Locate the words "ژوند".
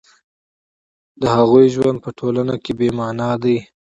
1.75-1.97